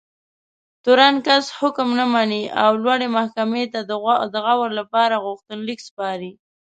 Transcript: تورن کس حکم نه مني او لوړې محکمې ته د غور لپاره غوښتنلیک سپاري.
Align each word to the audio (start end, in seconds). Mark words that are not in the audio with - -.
تورن 0.83 1.15
کس 1.25 1.45
حکم 1.59 1.89
نه 1.99 2.05
مني 2.13 2.43
او 2.63 2.71
لوړې 2.83 3.07
محکمې 3.17 3.63
ته 3.73 3.79
د 4.31 4.41
غور 4.53 4.69
لپاره 4.79 5.23
غوښتنلیک 5.25 5.79
سپاري. 5.87 6.31